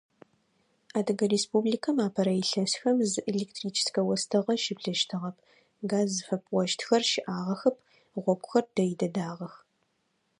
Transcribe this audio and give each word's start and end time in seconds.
Адыгэ 0.97 1.25
Республикэм 1.35 1.97
апэрэ 2.07 2.33
илъэсхэм 2.41 2.97
зы 3.11 3.19
электрическэ 3.31 4.01
остыгъэ 4.13 4.55
щыблэщтыгъэп, 4.63 5.37
газ 5.89 6.07
зыфэпӏощтхэр 6.15 7.03
щыӏагъэхэп, 7.09 7.77
гъогухэр 8.23 8.65
дэй 8.75 8.91
дэдагъэх. 8.99 9.53